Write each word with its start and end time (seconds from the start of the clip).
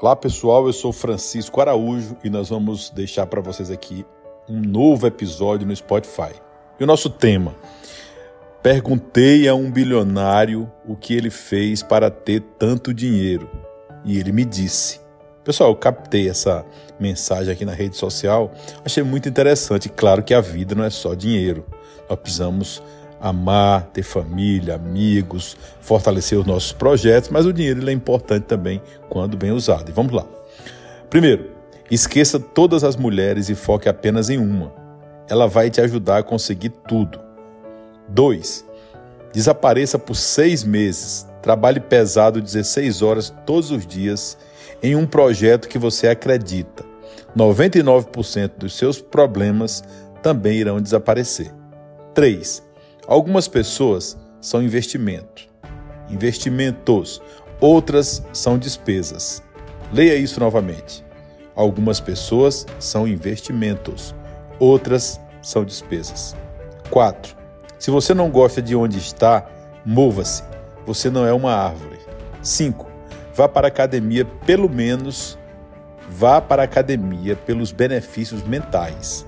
Olá 0.00 0.14
pessoal, 0.14 0.64
eu 0.64 0.72
sou 0.72 0.92
Francisco 0.92 1.60
Araújo 1.60 2.16
e 2.22 2.30
nós 2.30 2.50
vamos 2.50 2.88
deixar 2.88 3.26
para 3.26 3.40
vocês 3.40 3.68
aqui 3.68 4.06
um 4.48 4.60
novo 4.60 5.08
episódio 5.08 5.66
no 5.66 5.74
Spotify. 5.74 6.34
E 6.78 6.84
o 6.84 6.86
nosso 6.86 7.10
tema: 7.10 7.56
Perguntei 8.62 9.48
a 9.48 9.56
um 9.56 9.72
bilionário 9.72 10.70
o 10.86 10.94
que 10.94 11.14
ele 11.14 11.30
fez 11.30 11.82
para 11.82 12.12
ter 12.12 12.42
tanto 12.56 12.94
dinheiro 12.94 13.50
e 14.04 14.20
ele 14.20 14.30
me 14.30 14.44
disse. 14.44 15.00
Pessoal, 15.42 15.70
eu 15.70 15.76
captei 15.76 16.28
essa 16.28 16.64
mensagem 17.00 17.52
aqui 17.52 17.64
na 17.64 17.72
rede 17.72 17.96
social, 17.96 18.52
achei 18.84 19.02
muito 19.02 19.28
interessante. 19.28 19.88
Claro 19.88 20.22
que 20.22 20.32
a 20.32 20.40
vida 20.40 20.76
não 20.76 20.84
é 20.84 20.90
só 20.90 21.12
dinheiro, 21.12 21.66
nós 22.08 22.20
precisamos 22.20 22.80
amar, 23.20 23.90
ter 23.92 24.02
família, 24.02 24.74
amigos, 24.74 25.56
fortalecer 25.80 26.38
os 26.38 26.46
nossos 26.46 26.72
projetos, 26.72 27.30
mas 27.30 27.46
o 27.46 27.52
dinheiro 27.52 27.88
é 27.88 27.92
importante 27.92 28.44
também 28.44 28.80
quando 29.08 29.36
bem 29.36 29.50
usado. 29.50 29.90
E 29.90 29.92
vamos 29.92 30.12
lá. 30.12 30.24
Primeiro, 31.10 31.50
esqueça 31.90 32.38
todas 32.38 32.84
as 32.84 32.96
mulheres 32.96 33.48
e 33.48 33.54
foque 33.54 33.88
apenas 33.88 34.30
em 34.30 34.38
uma. 34.38 34.72
Ela 35.28 35.46
vai 35.46 35.70
te 35.70 35.80
ajudar 35.80 36.18
a 36.18 36.22
conseguir 36.22 36.70
tudo. 36.86 37.18
2. 38.08 38.64
Desapareça 39.32 39.98
por 39.98 40.14
seis 40.14 40.64
meses. 40.64 41.26
Trabalhe 41.42 41.80
pesado 41.80 42.40
16 42.40 43.02
horas 43.02 43.34
todos 43.44 43.70
os 43.70 43.86
dias 43.86 44.38
em 44.82 44.96
um 44.96 45.06
projeto 45.06 45.68
que 45.68 45.78
você 45.78 46.08
acredita. 46.08 46.84
99% 47.36 48.52
dos 48.58 48.76
seus 48.76 49.00
problemas 49.00 49.84
também 50.22 50.58
irão 50.58 50.80
desaparecer. 50.80 51.52
3. 52.14 52.67
Algumas 53.08 53.48
pessoas 53.48 54.18
são 54.38 54.62
investimento, 54.62 55.48
investimentos, 56.10 57.22
outras 57.58 58.22
são 58.34 58.58
despesas. 58.58 59.42
Leia 59.90 60.14
isso 60.14 60.38
novamente. 60.38 61.02
Algumas 61.56 62.00
pessoas 62.00 62.66
são 62.78 63.08
investimentos, 63.08 64.14
outras 64.58 65.18
são 65.40 65.64
despesas. 65.64 66.36
4. 66.90 67.34
Se 67.78 67.90
você 67.90 68.12
não 68.12 68.28
gosta 68.28 68.60
de 68.60 68.76
onde 68.76 68.98
está, 68.98 69.48
mova-se. 69.86 70.42
Você 70.84 71.08
não 71.08 71.24
é 71.24 71.32
uma 71.32 71.54
árvore. 71.54 71.98
5. 72.42 72.86
Vá 73.32 73.48
para 73.48 73.68
a 73.68 73.70
academia 73.70 74.26
pelo 74.44 74.68
menos 74.68 75.38
vá 76.10 76.42
para 76.42 76.62
a 76.62 76.66
academia 76.66 77.36
pelos 77.36 77.72
benefícios 77.72 78.42
mentais. 78.42 79.26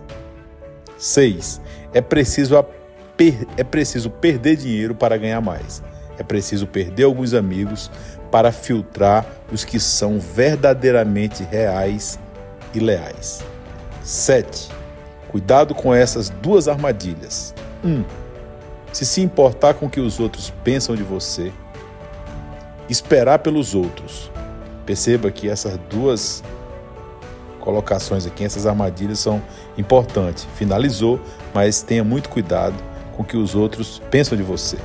6. 0.98 1.62
É 1.94 2.02
preciso 2.02 2.58
é 3.56 3.64
preciso 3.64 4.08
perder 4.08 4.56
dinheiro 4.56 4.94
para 4.94 5.16
ganhar 5.16 5.40
mais. 5.40 5.82
É 6.18 6.22
preciso 6.22 6.66
perder 6.66 7.04
alguns 7.04 7.34
amigos 7.34 7.90
para 8.30 8.52
filtrar 8.52 9.27
os 9.52 9.64
que 9.64 9.78
são 9.78 10.18
verdadeiramente 10.18 11.42
reais 11.42 12.18
e 12.74 12.80
leais. 12.80 13.42
7. 14.02 14.70
Cuidado 15.28 15.74
com 15.74 15.94
essas 15.94 16.30
duas 16.30 16.68
armadilhas. 16.68 17.54
1. 17.84 17.88
Um, 17.88 18.04
se 18.92 19.06
se 19.06 19.20
importar 19.20 19.74
com 19.74 19.86
o 19.86 19.90
que 19.90 20.00
os 20.00 20.18
outros 20.18 20.52
pensam 20.64 20.96
de 20.96 21.02
você, 21.02 21.52
esperar 22.88 23.38
pelos 23.38 23.74
outros. 23.74 24.30
Perceba 24.84 25.30
que 25.30 25.48
essas 25.48 25.78
duas 25.88 26.42
colocações 27.60 28.27
aqui, 28.27 28.44
essas 28.44 28.66
armadilhas 28.66 29.20
são 29.20 29.40
importantes. 29.78 30.46
Finalizou, 30.56 31.20
mas 31.55 31.82
tenha 31.82 32.02
muito 32.02 32.28
cuidado 32.28 32.89
o 33.20 33.24
que 33.24 33.36
os 33.36 33.54
outros 33.54 34.00
pensam 34.10 34.36
de 34.36 34.42
você. 34.42 34.78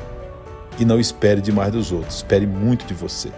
E 0.78 0.83
não 0.83 1.00
espere 1.00 1.39
demais 1.39 1.72
dos 1.72 1.94
outros, 1.94 2.17
espere 2.17 2.45
muito 2.45 2.86
de 2.86 2.94
você. 2.94 3.31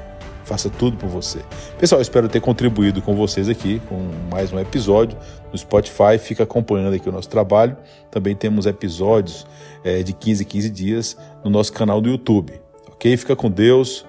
Faça 0.44 0.70
tudo 0.70 0.98
por 0.98 1.08
você. 1.08 1.40
Pessoal, 1.78 2.02
espero 2.02 2.28
ter 2.28 2.40
contribuído 2.40 3.02
com 3.02 3.14
vocês 3.16 3.48
aqui 3.48 3.80
com 3.88 4.00
mais 4.32 4.52
um 4.52 4.58
episódio 4.58 5.18
no 5.52 5.58
Spotify. 5.58 6.18
Fica 6.18 6.44
acompanhando 6.44 6.96
aqui 6.96 7.08
o 7.08 7.12
nosso 7.12 7.30
trabalho. 7.30 7.78
Também 8.10 8.34
temos 8.34 8.66
episódios 8.66 9.46
é, 9.84 10.02
de 10.02 10.14
15 10.14 10.46
15 10.46 10.70
dias 10.70 11.18
no 11.44 11.52
nosso 11.52 11.74
canal 11.74 12.00
do 12.00 12.10
YouTube. 12.10 12.54
Ok? 12.88 13.18
Fica 13.18 13.36
com 13.36 13.52
Deus. 13.52 14.06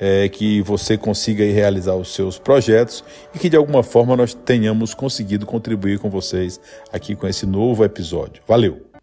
É, 0.00 0.28
que 0.28 0.60
você 0.62 0.98
consiga 0.98 1.44
realizar 1.44 1.94
os 1.94 2.12
seus 2.12 2.36
projetos 2.36 3.04
e 3.32 3.38
que 3.38 3.48
de 3.48 3.56
alguma 3.56 3.84
forma 3.84 4.16
nós 4.16 4.34
tenhamos 4.34 4.92
conseguido 4.92 5.46
contribuir 5.46 6.00
com 6.00 6.10
vocês 6.10 6.60
aqui 6.92 7.14
com 7.14 7.28
esse 7.28 7.46
novo 7.46 7.84
episódio. 7.84 8.42
Valeu! 8.46 8.93